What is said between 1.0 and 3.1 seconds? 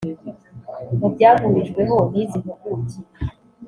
byahurijweho n’izi mpuguke